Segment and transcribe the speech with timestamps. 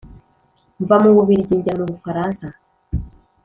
[0.81, 2.45] Mva mu Bubiligi njya mu Bufaransa